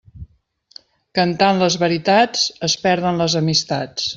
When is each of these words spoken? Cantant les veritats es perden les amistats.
Cantant 1.19 1.61
les 1.65 1.77
veritats 1.83 2.49
es 2.69 2.79
perden 2.87 3.25
les 3.25 3.37
amistats. 3.45 4.09